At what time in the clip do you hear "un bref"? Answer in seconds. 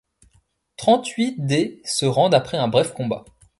2.57-2.91